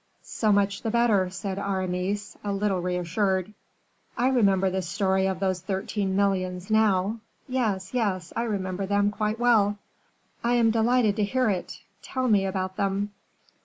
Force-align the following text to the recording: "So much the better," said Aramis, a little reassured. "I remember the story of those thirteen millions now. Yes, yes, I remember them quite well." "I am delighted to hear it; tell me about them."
"So 0.23 0.51
much 0.51 0.81
the 0.81 0.89
better," 0.89 1.29
said 1.29 1.59
Aramis, 1.59 2.35
a 2.43 2.51
little 2.51 2.81
reassured. 2.81 3.53
"I 4.17 4.29
remember 4.29 4.71
the 4.71 4.81
story 4.81 5.27
of 5.27 5.39
those 5.39 5.61
thirteen 5.61 6.15
millions 6.15 6.71
now. 6.71 7.19
Yes, 7.47 7.93
yes, 7.93 8.33
I 8.35 8.41
remember 8.45 8.87
them 8.87 9.11
quite 9.11 9.37
well." 9.39 9.77
"I 10.43 10.53
am 10.55 10.71
delighted 10.71 11.17
to 11.17 11.23
hear 11.23 11.51
it; 11.51 11.81
tell 12.01 12.27
me 12.27 12.47
about 12.47 12.77
them." 12.77 13.11